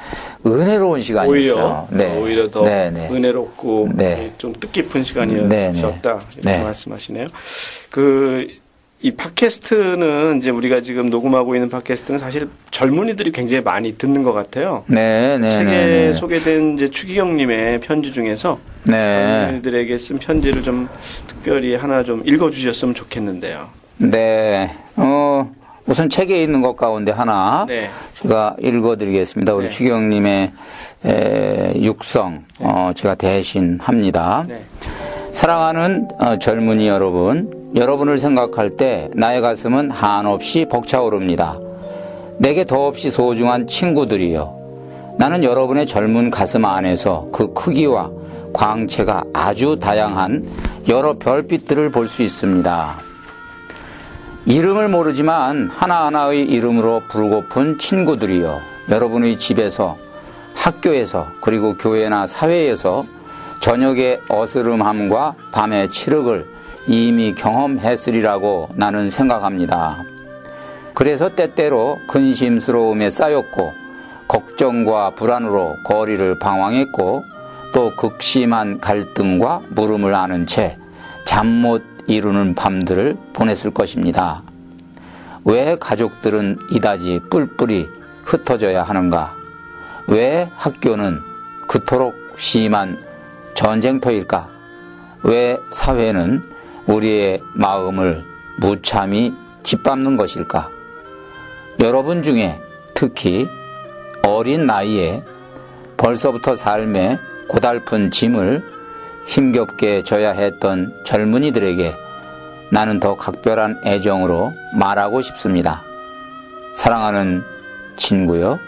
은혜로운 0.44 1.00
시간이었어요. 1.00 1.30
오히려, 1.32 1.88
네. 1.90 2.18
오히려 2.18 2.50
더 2.50 2.64
네네. 2.64 3.08
네. 3.08 3.14
은혜롭고 3.14 3.90
네. 3.94 4.32
좀 4.38 4.52
뜻깊은 4.52 5.04
시간이었다 5.04 5.48
네, 5.48 5.72
네. 5.72 5.78
이렇게 5.78 6.00
네. 6.42 6.58
말씀하시네요. 6.58 7.26
그 7.90 8.62
이 9.04 9.10
팟캐스트는 9.10 10.38
이제 10.38 10.50
우리가 10.50 10.80
지금 10.80 11.10
녹음하고 11.10 11.56
있는 11.56 11.68
팟캐스트는 11.68 12.20
사실 12.20 12.48
젊은이들이 12.70 13.32
굉장히 13.32 13.60
많이 13.60 13.98
듣는 13.98 14.22
것 14.22 14.32
같아요. 14.32 14.84
네, 14.86 15.38
네. 15.38 15.50
책에. 15.50 16.12
소개된 16.12 16.74
이제 16.74 16.88
추기경님의 16.88 17.80
편지 17.80 18.12
중에서 18.12 18.60
네. 18.84 19.28
젊은이들에게 19.28 19.98
쓴 19.98 20.18
편지를 20.18 20.62
좀 20.62 20.88
특별히 21.26 21.74
하나 21.74 22.04
좀 22.04 22.22
읽어주셨으면 22.24 22.94
좋겠는데요. 22.94 23.70
네. 23.96 24.70
어, 24.94 25.52
우선 25.92 26.08
책에 26.08 26.42
있는 26.42 26.62
것 26.62 26.74
가운데 26.74 27.12
하나 27.12 27.66
네. 27.68 27.90
제가 28.14 28.56
읽어드리겠습니다. 28.62 29.52
우리 29.52 29.66
네. 29.66 29.70
추기경님의 29.70 30.52
육성 31.82 32.44
어, 32.60 32.92
제가 32.94 33.14
대신 33.14 33.78
합니다. 33.78 34.42
네. 34.48 34.62
사랑하는 35.32 36.08
어, 36.18 36.38
젊은이 36.38 36.88
여러분. 36.88 37.70
여러분을 37.76 38.16
생각할 38.16 38.70
때 38.70 39.10
나의 39.12 39.42
가슴은 39.42 39.90
한없이 39.90 40.64
벅차오릅니다. 40.64 41.58
내게 42.38 42.64
더없이 42.64 43.10
소중한 43.10 43.66
친구들이요. 43.66 45.16
나는 45.18 45.44
여러분의 45.44 45.86
젊은 45.86 46.30
가슴 46.30 46.64
안에서 46.64 47.28
그 47.30 47.52
크기와 47.52 48.10
광채가 48.54 49.24
아주 49.34 49.78
다양한 49.78 50.48
여러 50.88 51.18
별빛들을 51.18 51.90
볼 51.90 52.08
수 52.08 52.22
있습니다. 52.22 53.11
이름을 54.44 54.88
모르지만 54.88 55.70
하나하나의 55.70 56.42
이름으로 56.42 57.02
불고픈 57.06 57.78
친구들이요. 57.78 58.60
여러분의 58.90 59.38
집에서, 59.38 59.96
학교에서, 60.54 61.28
그리고 61.40 61.76
교회나 61.76 62.26
사회에서 62.26 63.06
저녁의 63.60 64.22
어스름함과 64.28 65.34
밤의 65.52 65.90
칠흑을 65.90 66.46
이미 66.88 67.34
경험했으리라고 67.36 68.70
나는 68.74 69.10
생각합니다. 69.10 70.02
그래서 70.94 71.28
때때로 71.28 72.00
근심스러움에 72.08 73.10
쌓였고 73.10 73.72
걱정과 74.26 75.10
불안으로 75.10 75.76
거리를 75.84 76.38
방황했고 76.40 77.24
또 77.72 77.94
극심한 77.96 78.80
갈등과 78.80 79.62
물음을 79.70 80.14
아는 80.14 80.46
채 80.46 80.76
잠 81.24 81.46
못 81.46 81.91
이루는 82.12 82.54
밤들을 82.54 83.16
보냈을 83.32 83.70
것입니다. 83.70 84.42
왜 85.44 85.76
가족들은 85.78 86.58
이다지 86.70 87.22
뿔뿔이 87.30 87.88
흩어져야 88.24 88.82
하는가? 88.82 89.34
왜 90.08 90.50
학교는 90.56 91.22
그토록 91.66 92.14
심한 92.36 92.98
전쟁터일까? 93.54 94.48
왜 95.22 95.58
사회는 95.70 96.42
우리의 96.86 97.42
마음을 97.54 98.24
무참히 98.58 99.34
짓밟는 99.62 100.16
것일까? 100.18 100.68
여러분 101.80 102.22
중에 102.22 102.60
특히 102.94 103.48
어린 104.26 104.66
나이에 104.66 105.22
벌써부터 105.96 106.56
삶의 106.56 107.18
고달픈 107.48 108.10
짐을 108.10 108.62
힘겹게 109.26 110.02
져야 110.04 110.32
했던 110.32 110.92
젊은이들에게 111.04 112.01
나는 112.72 112.98
더 112.98 113.16
각별한 113.16 113.82
애정으로 113.84 114.54
말하고 114.72 115.20
싶습니다. 115.20 115.82
사랑하는 116.74 117.44
친구요. 117.98 118.58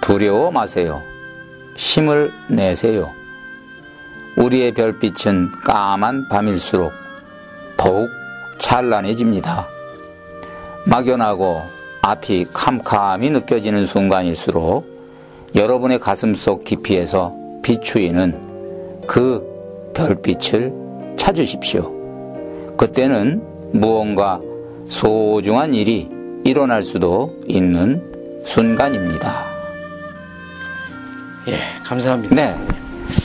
두려워 0.00 0.50
마세요. 0.50 1.00
힘을 1.76 2.32
내세요. 2.48 3.12
우리의 4.36 4.72
별빛은 4.72 5.52
까만 5.64 6.26
밤일수록 6.28 6.90
더욱 7.76 8.10
찬란해집니다. 8.58 9.68
막연하고 10.84 11.62
앞이 12.02 12.48
캄캄이 12.52 13.30
느껴지는 13.30 13.86
순간일수록 13.86 14.84
여러분의 15.54 16.00
가슴 16.00 16.34
속 16.34 16.64
깊이에서 16.64 17.32
비추이는 17.62 19.04
그 19.06 19.46
별빛을 19.94 20.72
찾으십시오. 21.16 21.97
그때는 22.78 23.42
무언가 23.72 24.40
소중한 24.86 25.74
일이 25.74 26.08
일어날 26.44 26.84
수도 26.84 27.36
있는 27.48 28.00
순간입니다. 28.44 29.44
예, 31.48 31.58
감사합니다. 31.84 32.34
네. 32.34 32.54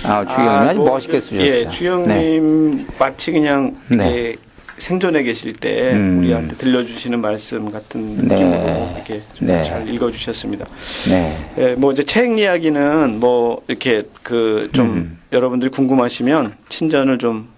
아, 0.06 0.26
주영님 0.26 0.50
아, 0.50 0.70
아주 0.70 0.80
뭐, 0.80 0.90
멋있게 0.90 1.20
쓰셨어요. 1.20 1.46
예, 1.46 1.70
주영님 1.70 2.72
네. 2.72 2.86
마치 2.98 3.32
그냥 3.32 3.78
네. 3.90 4.32
예, 4.32 4.36
생존에 4.80 5.22
계실 5.22 5.54
때 5.54 5.94
음. 5.94 6.20
우리한테 6.20 6.56
들려주시는 6.56 7.22
말씀 7.22 7.72
같은 7.72 8.28
네. 8.28 8.36
느낌으로 8.36 8.92
이렇게 8.96 9.22
네. 9.40 9.64
잘 9.64 9.88
읽어주셨습니다. 9.88 10.66
네. 11.10 11.38
예, 11.60 11.76
뭐 11.76 11.92
이제 11.92 12.04
책 12.04 12.40
이야기는 12.40 13.20
뭐 13.20 13.62
이렇게 13.68 14.04
그좀 14.24 14.86
음. 14.86 15.20
여러분들이 15.32 15.70
궁금하시면 15.70 16.56
친전을 16.70 17.20
좀 17.20 17.53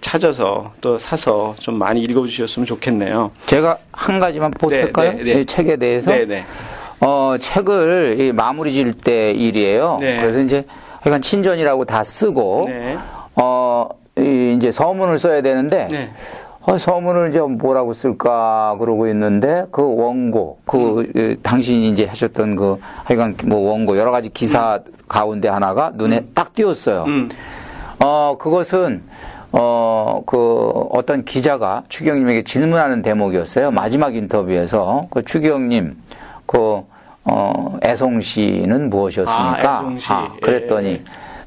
찾아서 0.00 0.72
또 0.80 0.98
사서 0.98 1.54
좀 1.58 1.76
많이 1.76 2.02
읽어주셨으면 2.02 2.66
좋겠네요. 2.66 3.30
제가 3.46 3.78
한 3.92 4.18
가지만 4.18 4.50
보탤까요? 4.50 5.16
네, 5.16 5.22
네, 5.22 5.34
네. 5.34 5.44
책에 5.44 5.76
대해서. 5.76 6.10
네, 6.10 6.24
네. 6.24 6.44
어, 7.00 7.36
책을 7.38 8.32
마무리 8.34 8.72
지을 8.72 8.92
때 8.92 9.30
일이에요. 9.30 9.98
네. 10.00 10.20
그래서 10.20 10.40
이제 10.40 10.64
그러니까 11.00 11.20
친전이라고 11.20 11.84
다 11.84 12.02
쓰고 12.04 12.64
네. 12.68 12.98
어 13.36 13.88
이제 14.16 14.72
서문을 14.72 15.18
써야 15.18 15.42
되는데 15.42 15.86
네. 15.90 16.10
어, 16.60 16.76
서문을 16.76 17.30
이제 17.30 17.40
뭐라고 17.40 17.94
쓸까 17.94 18.76
그러고 18.78 19.08
있는데 19.08 19.64
그 19.70 19.82
원고 19.82 20.58
그 20.66 21.10
음. 21.16 21.36
당신이 21.42 21.88
이제 21.90 22.04
하셨던 22.04 22.56
그 22.56 22.78
하여간 23.04 23.36
뭐 23.46 23.70
원고 23.70 23.96
여러 23.96 24.10
가지 24.10 24.28
기사 24.28 24.80
음. 24.86 24.92
가운데 25.08 25.48
하나가 25.48 25.92
눈에 25.94 26.18
음. 26.18 26.26
딱 26.34 26.52
띄었어요. 26.52 27.04
음. 27.06 27.28
어 28.00 28.36
그것은 28.38 29.02
어, 29.52 30.22
그, 30.26 30.86
어떤 30.90 31.24
기자가 31.24 31.84
추경님에게 31.88 32.44
질문하는 32.44 33.02
대목이었어요. 33.02 33.70
마지막 33.70 34.14
인터뷰에서. 34.14 35.06
그 35.10 35.24
추경님, 35.24 35.96
그, 36.46 36.82
어, 37.24 37.78
애송시는 37.84 38.90
무엇이었습니까? 38.90 39.70
아. 39.70 39.96
아, 40.08 40.36
그랬더니 40.40 41.02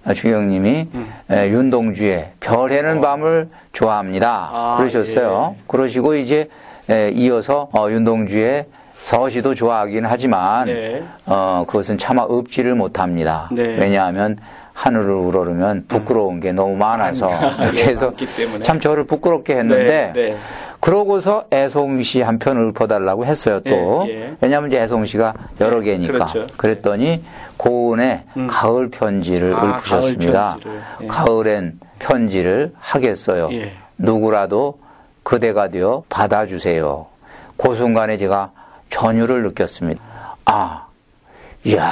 예. 0.08 0.14
주경님이 0.14 0.88
음. 0.94 1.08
윤동주의 1.30 2.32
별해는 2.40 2.98
어. 2.98 3.02
밤을 3.02 3.50
좋아합니다. 3.74 4.50
아, 4.52 4.76
그러셨어요. 4.78 5.56
예. 5.58 5.64
그러시고 5.68 6.16
이제 6.16 6.50
이어서 7.14 7.70
어, 7.72 7.90
윤동주의 7.90 8.66
서시도 9.02 9.56
좋아하긴 9.56 10.06
하지만 10.06 10.68
네. 10.68 11.04
어, 11.26 11.66
그것은 11.68 11.98
차마 11.98 12.26
읊지를 12.30 12.76
못합니다. 12.76 13.50
네. 13.52 13.64
왜냐하면 13.80 14.38
하늘을 14.74 15.12
우러르면 15.14 15.86
부끄러운 15.88 16.40
게 16.40 16.52
너무 16.54 16.76
많아서 16.76 17.30
이렇게 17.62 17.84
해서 17.86 18.14
참 18.64 18.80
저를 18.80 19.04
부끄럽게 19.06 19.58
했는데 19.58 20.12
네, 20.16 20.30
네. 20.30 20.38
그러고서 20.80 21.46
애송 21.52 22.02
시 22.02 22.22
한 22.22 22.40
편을 22.40 22.70
읊어달라고 22.70 23.26
했어요 23.26 23.60
또. 23.62 24.06
예, 24.08 24.12
예. 24.30 24.36
왜냐하면 24.42 24.72
이제 24.72 24.80
애송 24.82 25.06
시가 25.06 25.34
여러 25.60 25.80
네, 25.80 25.86
개니까. 25.86 26.14
그렇죠. 26.14 26.48
그랬더니 26.58 27.24
고은의 27.58 28.24
음. 28.38 28.48
가을 28.48 28.90
편지를 28.90 29.54
아, 29.54 29.76
읊으셨습니다. 29.78 30.58
가을 31.00 31.08
가을엔 31.08 31.80
편지를 32.00 32.74
하겠어요. 32.80 33.50
예. 33.52 33.74
누구라도 34.00 34.80
그대가 35.24 35.68
되어 35.68 36.04
받아주세요. 36.10 37.06
그 37.58 37.76
순간에 37.76 38.18
제가 38.18 38.50
전율을 38.90 39.44
느꼈습니다. 39.44 40.02
아 40.46 40.88
이야 41.64 41.92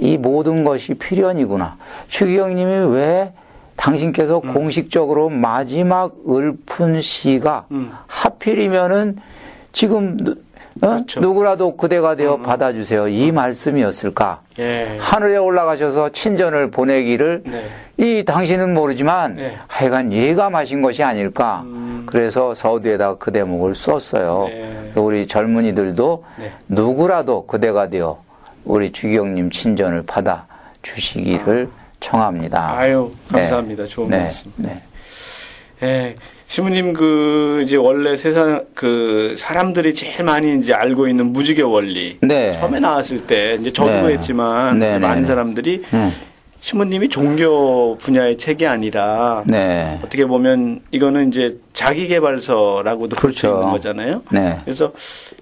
이 0.00 0.16
모든 0.16 0.64
것이 0.64 0.94
필연이구나. 0.94 1.76
추기경님이 2.08 2.94
왜 2.94 3.32
당신께서 3.76 4.40
음. 4.44 4.54
공식적으로 4.54 5.28
마지막 5.28 6.14
읊은 6.26 7.02
시가 7.02 7.66
음. 7.70 7.92
하필이면은 8.06 9.16
지금 9.72 10.16
어? 10.82 10.88
그렇죠. 10.88 11.20
누구라도 11.20 11.76
그대가 11.76 12.14
되어 12.14 12.36
음. 12.36 12.42
받아주세요. 12.42 13.08
이 13.08 13.30
음. 13.30 13.34
말씀이었을까? 13.34 14.40
예. 14.58 14.96
하늘에 14.98 15.36
올라가셔서 15.36 16.10
친전을 16.10 16.70
보내기를 16.70 17.42
네. 17.44 17.64
이 17.98 18.24
당신은 18.24 18.72
모르지만 18.72 19.36
네. 19.36 19.58
하여간 19.66 20.12
예감하신 20.12 20.80
것이 20.80 21.02
아닐까? 21.02 21.62
음. 21.66 22.04
그래서 22.06 22.54
서두에다가 22.54 23.18
그 23.18 23.30
대목을 23.32 23.74
썼어요. 23.74 24.46
네. 24.48 24.92
우리 24.94 25.26
젊은이들도 25.26 26.24
네. 26.38 26.52
누구라도 26.68 27.46
그대가 27.46 27.88
되어 27.88 28.22
우리 28.64 28.92
주기영님 28.92 29.50
친전을 29.50 30.02
받아 30.06 30.46
주시기를 30.82 31.68
아. 31.70 31.80
청합니다. 32.00 32.78
아유 32.78 33.12
감사합니다. 33.30 33.84
네. 33.84 33.88
좋은 33.88 34.08
네. 34.08 34.16
말씀. 34.18 34.52
네. 34.56 34.82
예, 35.82 36.14
시부님 36.46 36.92
그 36.92 37.62
이제 37.64 37.76
원래 37.76 38.16
세상 38.16 38.64
그 38.74 39.34
사람들이 39.38 39.94
제일 39.94 40.24
많이 40.24 40.58
이제 40.58 40.72
알고 40.74 41.08
있는 41.08 41.32
무지개 41.32 41.62
원리. 41.62 42.18
네. 42.22 42.52
처음에 42.52 42.80
나왔을 42.80 43.26
때 43.26 43.56
이제 43.60 43.72
저도 43.72 43.90
네. 44.06 44.14
했지만 44.14 44.78
네, 44.78 44.98
네, 44.98 44.98
많은 44.98 45.24
사람들이 45.24 45.84
음. 45.92 46.10
신부님이 46.60 47.08
종교 47.08 47.96
분야의 47.96 48.36
책이 48.36 48.66
아니라 48.66 49.42
네. 49.46 49.98
어떻게 50.04 50.26
보면 50.26 50.80
이거는 50.90 51.28
이제 51.28 51.58
자기 51.72 52.06
개발서라고도 52.06 53.16
그렇죠. 53.16 53.20
볼수 53.20 53.46
있는 53.46 53.70
거잖아요. 53.72 54.22
네. 54.30 54.58
그래서 54.64 54.92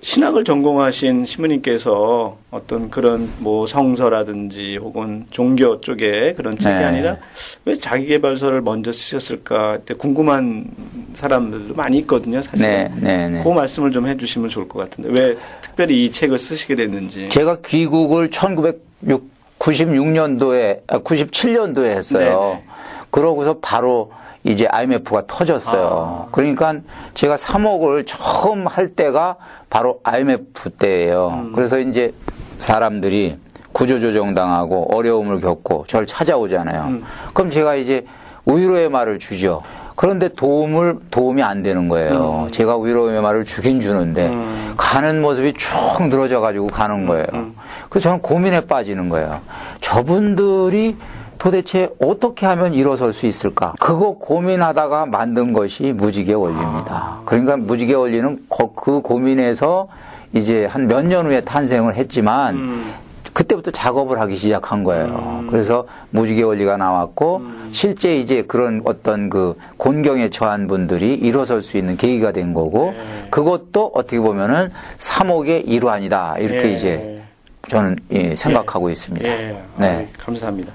신학을 0.00 0.44
전공하신 0.44 1.24
신부님께서 1.24 2.38
어떤 2.52 2.88
그런 2.88 3.30
뭐 3.38 3.66
성서라든지 3.66 4.76
혹은 4.76 5.26
종교 5.30 5.80
쪽에 5.80 6.34
그런 6.34 6.56
책이 6.56 6.74
네. 6.74 6.84
아니라 6.84 7.16
왜 7.64 7.74
자기 7.76 8.06
개발서를 8.06 8.60
먼저 8.60 8.92
쓰셨을까 8.92 9.78
궁금한 9.98 10.66
사람들도 11.14 11.74
많이 11.74 11.98
있거든요. 11.98 12.40
사실. 12.42 12.60
네. 12.60 12.88
네. 12.96 13.28
네. 13.28 13.42
그 13.42 13.48
말씀을 13.48 13.90
좀 13.90 14.06
해주시면 14.06 14.50
좋을 14.50 14.68
것 14.68 14.78
같은데 14.78 15.20
왜 15.20 15.34
특별히 15.62 16.04
이 16.04 16.12
책을 16.12 16.38
쓰시게 16.38 16.76
됐는지. 16.76 17.28
제가 17.28 17.58
귀국을 17.62 18.30
1906 18.30 19.37
96년도에, 19.58 20.86
97년도에 20.86 21.90
아, 21.90 21.94
했어요. 21.94 22.40
네네. 22.40 22.64
그러고서 23.10 23.58
바로 23.60 24.12
이제 24.44 24.66
IMF가 24.66 25.24
터졌어요. 25.26 26.26
아. 26.26 26.28
그러니까 26.30 26.76
제가 27.14 27.36
3억을 27.36 28.04
처음 28.06 28.66
할 28.66 28.88
때가 28.88 29.36
바로 29.68 30.00
IMF 30.04 30.70
때예요. 30.70 31.28
음. 31.28 31.52
그래서 31.54 31.78
이제 31.78 32.14
사람들이 32.58 33.38
구조조정 33.72 34.34
당하고 34.34 34.96
어려움을 34.96 35.40
겪고 35.40 35.84
저를 35.88 36.06
찾아오잖아요. 36.06 36.82
음. 36.84 37.04
그럼 37.34 37.50
제가 37.50 37.74
이제 37.74 38.06
위로의 38.46 38.88
말을 38.88 39.18
주죠. 39.18 39.62
그런데 39.98 40.28
도움을 40.28 40.96
도움이 41.10 41.42
안 41.42 41.64
되는 41.64 41.88
거예요. 41.88 42.44
음. 42.46 42.50
제가 42.52 42.78
위로의 42.78 43.20
말을 43.20 43.44
주긴 43.44 43.80
주는데 43.80 44.28
음. 44.28 44.74
가는 44.76 45.20
모습이 45.20 45.54
쭉 45.54 46.06
늘어져 46.08 46.38
가지고 46.38 46.68
가는 46.68 47.04
거예요. 47.04 47.26
음. 47.32 47.56
그래서 47.88 48.04
저는 48.10 48.22
고민에 48.22 48.60
빠지는 48.60 49.08
거예요. 49.08 49.40
저분들이 49.80 50.96
도대체 51.36 51.90
어떻게 52.00 52.46
하면 52.46 52.74
일어설 52.74 53.12
수 53.12 53.26
있을까? 53.26 53.74
그거 53.80 54.12
고민하다가 54.12 55.06
만든 55.06 55.52
것이 55.52 55.92
무지개 55.92 56.32
원리입니다. 56.32 56.94
아. 56.94 57.22
그러니까 57.24 57.56
무지개 57.56 57.92
원리는 57.94 58.38
그 58.76 59.00
고민에서 59.00 59.88
이제 60.32 60.66
한 60.66 60.86
몇 60.86 61.02
년 61.04 61.26
후에 61.26 61.40
탄생을 61.40 61.96
했지만 61.96 62.54
음. 62.54 62.92
그때부터 63.38 63.70
작업을 63.70 64.18
하기 64.18 64.34
시작한 64.34 64.82
거예요. 64.82 65.42
음. 65.42 65.46
그래서 65.48 65.86
무지개 66.10 66.42
원리가 66.42 66.76
나왔고 66.76 67.36
음. 67.36 67.68
실제 67.70 68.16
이제 68.16 68.42
그런 68.42 68.82
어떤 68.84 69.30
그 69.30 69.54
곤경에 69.76 70.30
처한 70.30 70.66
분들이 70.66 71.14
일어설 71.14 71.62
수 71.62 71.78
있는 71.78 71.96
계기가 71.96 72.32
된 72.32 72.52
거고 72.52 72.94
네. 72.96 73.28
그것도 73.30 73.92
어떻게 73.94 74.18
보면은 74.18 74.72
3억의 74.96 75.68
일환이다 75.68 76.38
이렇게 76.38 76.62
네. 76.62 76.72
이제 76.72 77.22
저는 77.68 77.96
예, 78.10 78.34
생각하고 78.34 78.88
예. 78.88 78.92
있습니다. 78.92 79.28
예. 79.28 79.62
네, 79.76 80.08
아, 80.12 80.24
감사합니다. 80.24 80.72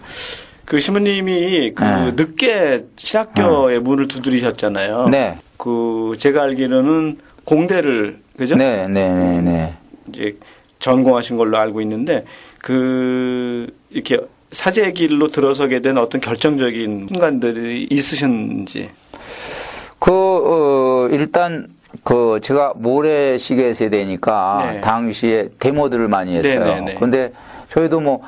그 0.64 0.80
시부님이 0.80 1.74
그 1.74 1.84
네. 1.84 2.12
늦게 2.16 2.86
신학교의 2.96 3.80
어. 3.80 3.82
문을 3.82 4.08
두드리셨잖아요. 4.08 5.08
네. 5.12 5.38
그 5.58 6.16
제가 6.18 6.44
알기로는 6.44 7.18
공대를 7.44 8.22
그죠? 8.38 8.56
네, 8.56 8.88
네, 8.88 9.14
네, 9.14 9.42
네. 9.42 9.74
이제 10.08 10.38
전공하신 10.84 11.38
걸로 11.38 11.58
알고 11.58 11.82
있는데 11.82 12.26
그 12.64 13.68
이렇게 13.90 14.18
사제 14.52 14.90
길로 14.94 15.28
들어서게 15.28 15.82
된 15.82 15.98
어떤 15.98 16.22
결정적인 16.22 17.08
순간들이 17.10 17.88
있으셨는지. 17.92 18.90
그 20.00 20.12
어, 20.14 21.10
일단 21.12 21.68
그 22.06 22.40
제가 22.42 22.72
모래시계 22.78 23.74
세대니까 23.74 24.70
네. 24.76 24.82
당시에 24.82 25.50
데모들을 25.60 26.08
많이 26.08 26.38
했어요. 26.38 26.60
네네네. 26.60 26.80
네, 26.80 26.86
네. 26.94 26.96
근데 26.96 27.34
저희도 27.70 28.00
뭐 28.00 28.22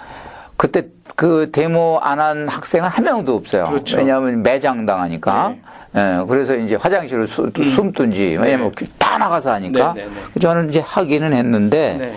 그때 0.57 0.87
그 1.15 1.49
데모 1.53 1.99
안 2.01 2.19
한 2.19 2.49
학생은 2.49 2.89
한 2.89 3.05
명도 3.05 3.35
없어요. 3.35 3.63
그렇죠. 3.69 3.97
왜냐하면 3.97 4.43
매장 4.43 4.85
당하니까. 4.85 5.55
네. 5.93 6.01
예, 6.01 6.25
그래서 6.27 6.57
이제 6.57 6.75
화장실을 6.75 7.25
수, 7.25 7.49
음. 7.57 7.63
숨든지 7.63 8.35
왜냐면 8.37 8.73
네. 8.75 8.85
다 8.97 9.17
나가서 9.17 9.53
하니까. 9.53 9.93
네네네. 9.93 10.13
저는 10.41 10.69
이제 10.69 10.81
하기는 10.81 11.31
했는데 11.31 11.95
네. 11.97 12.13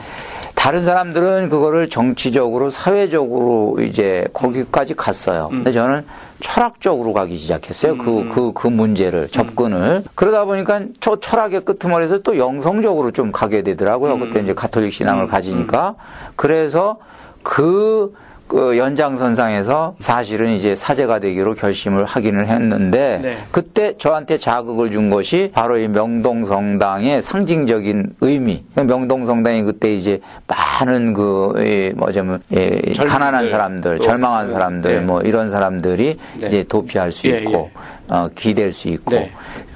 다른 0.68 0.84
사람들은 0.84 1.48
그거를 1.48 1.88
정치적으로 1.88 2.68
사회적으로 2.68 3.78
이제 3.80 4.26
거기까지 4.34 4.92
갔어요. 4.92 5.48
음. 5.50 5.64
근데 5.64 5.72
저는 5.72 6.04
철학적으로 6.40 7.14
가기 7.14 7.38
시작했어요. 7.38 7.96
그, 7.96 8.18
음. 8.18 8.28
그, 8.28 8.34
그, 8.34 8.52
그 8.52 8.68
문제를, 8.68 9.28
접근을. 9.28 9.78
음. 9.78 10.04
그러다 10.14 10.44
보니까 10.44 10.82
저 11.00 11.18
철학의 11.18 11.64
끄트머리에서 11.64 12.18
또 12.18 12.36
영성적으로 12.36 13.12
좀 13.12 13.32
가게 13.32 13.62
되더라고요. 13.62 14.16
음. 14.16 14.20
그때 14.20 14.40
이제 14.40 14.52
가톨릭 14.52 14.92
신앙을 14.92 15.24
음. 15.24 15.26
가지니까. 15.26 15.94
그래서 16.36 16.98
그, 17.42 18.12
그 18.48 18.78
연장선상에서 18.78 19.96
사실은 19.98 20.52
이제 20.52 20.74
사제가 20.74 21.20
되기로 21.20 21.54
결심을 21.54 22.06
하기는 22.06 22.46
했는데 22.46 23.20
네. 23.22 23.38
그때 23.52 23.94
저한테 23.98 24.38
자극을 24.38 24.90
준 24.90 25.10
것이 25.10 25.50
바로 25.54 25.76
이 25.76 25.86
명동성당의 25.86 27.22
상징적인 27.22 28.16
의미. 28.22 28.64
명동성당이 28.74 29.62
그때 29.64 29.94
이제 29.94 30.20
많은 30.46 31.12
그 31.12 31.92
뭐냐면 31.96 32.40
예, 32.56 32.80
가난한 32.96 33.50
사람들, 33.50 33.98
절망한 33.98 34.48
사람들 34.48 34.94
네. 34.94 35.00
뭐 35.00 35.20
이런 35.20 35.50
사람들이 35.50 36.18
네. 36.40 36.46
이제 36.46 36.64
도피할 36.64 37.12
수 37.12 37.28
예, 37.28 37.40
있고 37.40 37.70
예. 37.74 37.97
어, 38.08 38.28
기댈 38.34 38.72
수 38.72 38.88
있고 38.88 39.14
네. 39.14 39.30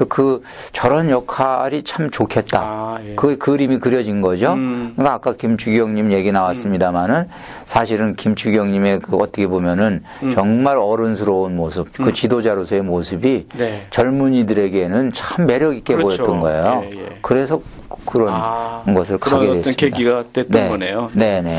그 0.09 0.43
저런 0.73 1.11
역할이 1.11 1.83
참 1.85 2.11
좋겠다. 2.11 2.61
아, 2.61 2.99
예. 3.05 3.15
그 3.15 3.37
그림이 3.37 3.79
그려진 3.79 4.21
거죠. 4.21 4.55
음. 4.55 4.93
그러니까 4.97 5.15
아까 5.15 5.35
김주경님 5.35 6.13
얘기 6.13 6.33
나왔습니다마는 6.33 7.15
음. 7.15 7.29
사실은 7.65 8.15
김주경님의 8.17 9.01
그 9.01 9.17
어떻게 9.17 9.47
보면은 9.47 10.03
음. 10.23 10.31
정말 10.33 10.79
어른스러운 10.79 11.57
모습, 11.57 11.93
그 11.93 12.05
음. 12.05 12.15
지도자로서의 12.15 12.83
모습이 12.83 13.49
네. 13.57 13.87
젊은이들에게는 13.91 15.13
참 15.13 15.47
매력 15.47 15.77
있게 15.77 15.95
그렇죠. 15.95 16.25
보였던 16.25 16.41
거예요. 16.41 16.85
예, 16.87 16.91
예. 16.91 17.19
그래서 17.21 17.61
그런 18.07 18.29
아, 18.31 18.83
것을 18.87 19.19
가게 19.19 19.47
됐습니다. 19.47 19.61
어떤 19.61 19.75
계기가 19.75 20.25
됐던 20.33 20.51
네. 20.51 20.69
거네요. 20.69 21.11
네, 21.13 21.43
네. 21.43 21.59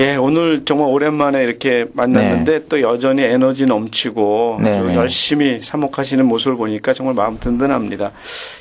예, 0.00 0.16
오늘 0.16 0.64
정말 0.64 0.88
오랜만에 0.88 1.44
이렇게 1.44 1.86
만났는데 1.92 2.52
네. 2.52 2.64
또 2.68 2.80
여전히 2.80 3.22
에너지 3.22 3.64
넘치고 3.64 4.58
네, 4.60 4.82
네. 4.82 4.96
열심히 4.96 5.60
사목하시는 5.60 6.26
모습을 6.26 6.56
보니까 6.56 6.92
정말 6.92 7.14
마음 7.14 7.38
든든합니다. 7.38 8.10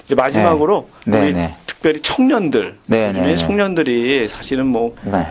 이제 0.05 0.13
마지막으로 0.13 0.89
네. 1.07 1.17
우리 1.19 1.33
네, 1.33 1.47
네. 1.47 1.55
특별히 1.65 2.01
청년들. 2.01 2.75
요즘에 2.91 3.35
청년들이 3.35 4.27
사실은 4.27 4.71
네. 5.03 5.25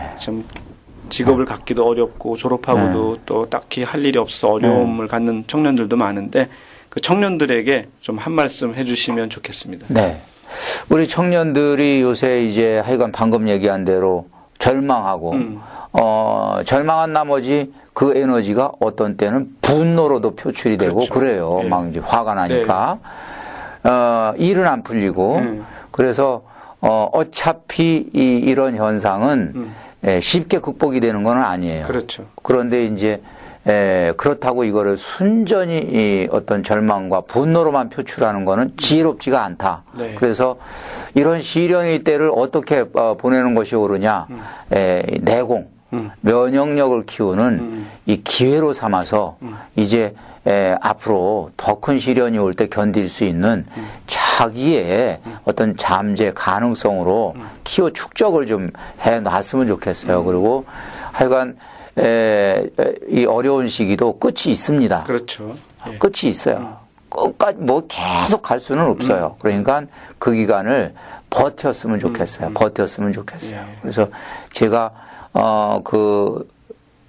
직업을 1.09 1.45
네. 1.45 1.49
갖기도 1.49 1.87
어렵고 1.87 2.35
졸업하고도 2.35 3.13
네. 3.15 3.21
또 3.25 3.49
딱히 3.49 3.83
할 3.83 4.03
일이 4.03 4.17
없어 4.17 4.49
어려움을 4.49 5.05
네. 5.05 5.09
갖는 5.09 5.45
청년들도 5.47 5.95
많은데 5.95 6.49
그 6.89 6.99
청년들에게 6.99 7.87
좀 8.01 8.17
한 8.17 8.33
말씀 8.33 8.75
해주시면 8.75 9.29
좋겠습니다. 9.29 9.85
네. 9.89 10.21
우리 10.89 11.07
청년들이 11.07 12.01
요새 12.01 12.43
이제 12.43 12.79
하여간 12.79 13.11
방금 13.11 13.47
얘기한 13.47 13.85
대로 13.85 14.27
절망하고 14.59 15.31
음. 15.31 15.61
어 15.93 16.59
절망한 16.65 17.13
나머지 17.13 17.71
그 17.93 18.17
에너지가 18.17 18.71
어떤 18.79 19.15
때는 19.15 19.55
분노로도 19.61 20.35
표출이 20.35 20.77
되고 20.77 20.95
그렇죠. 20.95 21.13
그래요. 21.13 21.59
네. 21.61 21.69
막 21.69 21.89
이제 21.89 21.99
화가 21.99 22.33
나니까 22.33 22.97
네. 23.83 23.89
어 23.89 24.33
일은 24.37 24.65
안 24.67 24.83
풀리고 24.83 25.35
음. 25.35 25.65
그래서 25.91 26.43
어 26.81 27.09
어차피 27.13 28.09
이 28.13 28.19
이런 28.19 28.75
현상은 28.75 29.51
음. 29.55 29.75
예, 30.05 30.19
쉽게 30.19 30.59
극복이 30.59 30.99
되는 30.99 31.23
건 31.23 31.37
아니에요. 31.37 31.85
그렇죠. 31.85 32.25
그런데 32.41 32.85
이제 32.85 33.21
에, 33.65 34.09
예, 34.09 34.13
그렇다고 34.17 34.65
이거를 34.65 34.97
순전히 34.97 35.77
이 35.77 36.27
어떤 36.31 36.63
절망과 36.63 37.21
분노로만 37.21 37.89
표출하는 37.89 38.43
거는 38.43 38.73
지혜롭지가 38.75 39.41
않다. 39.41 39.83
네. 39.97 40.15
그래서 40.15 40.57
이런 41.13 41.41
시련의 41.41 42.03
때를 42.03 42.29
어떻게 42.35 42.83
어, 42.93 43.15
보내는 43.17 43.55
것이 43.55 43.75
옳으냐, 43.77 44.27
음. 44.31 44.41
에, 44.75 45.03
예, 45.09 45.17
내공, 45.21 45.69
음. 45.93 46.11
면역력을 46.21 47.05
키우는 47.05 47.43
음. 47.59 47.87
이 48.05 48.21
기회로 48.23 48.73
삼아서 48.73 49.37
음. 49.41 49.55
이제 49.75 50.13
에, 50.45 50.75
앞으로 50.81 51.51
더 51.55 51.79
큰 51.79 51.99
시련이 51.99 52.37
올 52.37 52.53
때 52.53 52.67
견딜 52.67 53.07
수 53.07 53.23
있는 53.23 53.65
음. 53.77 53.87
자기의 54.07 55.21
음. 55.25 55.37
어떤 55.45 55.77
잠재 55.77 56.33
가능성으로 56.33 57.35
키워 57.63 57.91
축적을 57.91 58.45
좀 58.45 58.71
해 59.05 59.19
놨으면 59.21 59.67
좋겠어요. 59.67 60.23
그리고 60.23 60.65
하여간 61.13 61.57
에, 61.97 62.67
이 63.09 63.25
어려운 63.25 63.67
시기도 63.67 64.17
끝이 64.17 64.47
있습니다. 64.47 65.03
그렇죠. 65.03 65.55
예. 65.89 65.97
끝이 65.97 66.29
있어요. 66.31 66.77
끝까지 67.09 67.59
뭐 67.59 67.83
계속 67.87 68.41
갈 68.41 68.59
수는 68.59 68.83
없어요. 68.87 69.35
음. 69.37 69.39
그러니까 69.39 69.83
그 70.17 70.33
기간을 70.33 70.93
버텼으면 71.29 71.99
좋겠어요. 71.99 72.47
음. 72.47 72.49
음. 72.49 72.53
버텼으면 72.53 73.13
좋겠어요. 73.13 73.59
예. 73.59 73.65
그래서 73.81 74.07
제가 74.53 74.91
어 75.33 75.79
그 75.83 76.47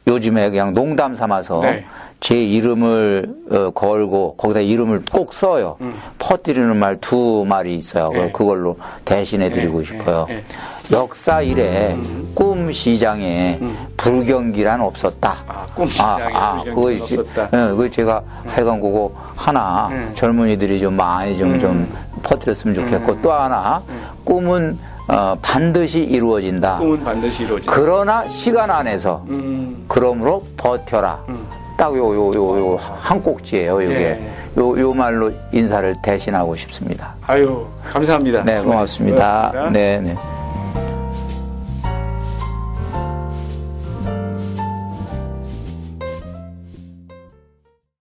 요즘에 0.06 0.50
그냥 0.50 0.74
농담 0.74 1.14
삼아서 1.14 1.60
네. 1.60 1.84
제 2.20 2.42
이름을 2.42 3.34
어, 3.50 3.70
걸고 3.70 4.34
거기다 4.36 4.60
이름을 4.60 5.02
꼭 5.12 5.32
써요. 5.32 5.76
음. 5.80 5.94
퍼뜨리는 6.18 6.76
말두 6.76 7.44
말이 7.48 7.74
있어요. 7.74 8.10
예. 8.14 8.30
그걸로 8.32 8.76
대신해 9.04 9.50
드리고 9.50 9.80
예. 9.80 9.84
싶어요. 9.84 10.26
예. 10.30 10.44
역사 10.92 11.40
이래 11.40 11.94
음. 11.94 12.32
꿈 12.34 12.70
시장에 12.70 13.58
음. 13.62 13.76
불경기란 13.96 14.80
없었다. 14.82 15.36
아, 15.48 15.66
꿈 15.74 15.86
시장에 15.86 16.22
아, 16.34 16.60
아, 16.60 16.64
그거 16.64 16.92
없었다. 16.92 17.48
예, 17.52 17.68
그거 17.70 17.88
제가 17.88 18.22
음. 18.44 18.50
하여간 18.50 18.80
그거 18.80 19.10
하나 19.34 19.88
음. 19.88 20.12
젊은이들이 20.14 20.80
좀 20.80 20.94
많이 20.94 21.36
좀, 21.36 21.58
좀 21.58 21.70
음. 21.72 21.94
퍼뜨렸으면 22.22 22.74
좋겠고 22.74 23.12
음. 23.12 23.18
또 23.22 23.32
하나 23.32 23.82
꿈은 24.24 24.78
어, 25.06 25.36
반드시 25.42 26.00
이루어진다. 26.00 26.78
꿈은 26.78 27.04
반드시 27.04 27.42
이루어진다. 27.44 27.72
그러나 27.72 28.26
시간 28.28 28.70
안에서 28.70 29.24
그러므로 29.88 30.42
버텨라. 30.56 31.20
딱요 31.76 32.14
요 32.14 32.32
요 32.34 32.58
요 32.58 32.76
한 32.78 33.20
꼭지예요. 33.22 33.82
이게 33.82 33.94
예. 33.94 34.30
요, 34.56 34.78
요 34.78 34.92
말로 34.94 35.30
인사를 35.52 35.92
대신하고 36.02 36.54
싶습니다. 36.56 37.14
아유 37.26 37.66
감사합니다. 37.92 38.44
네 38.44 38.62
고맙습니다. 38.62 39.50
고맙습니다. 39.52 39.70
네 39.72 40.00
네. 40.00 40.16